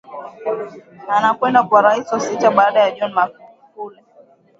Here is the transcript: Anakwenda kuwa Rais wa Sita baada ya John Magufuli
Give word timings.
Anakwenda 1.15 1.63
kuwa 1.63 1.81
Rais 1.81 2.11
wa 2.11 2.19
Sita 2.19 2.51
baada 2.51 2.79
ya 2.79 2.91
John 2.91 3.13
Magufuli 3.13 4.01